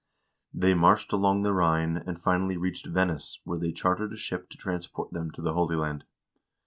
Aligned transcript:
They 0.51 0.73
marched 0.73 1.13
along 1.13 1.43
the 1.43 1.53
Rhine, 1.53 1.97
and 2.07 2.19
finally 2.19 2.57
reached 2.57 2.87
Venice, 2.87 3.39
where 3.43 3.59
they 3.59 3.71
chartered 3.71 4.13
a 4.13 4.15
•ship 4.15 4.49
to 4.49 4.57
transport 4.57 5.11
them 5.11 5.29
to 5.33 5.43
the 5.43 5.53
Holy 5.53 5.75
Land. 5.75 6.05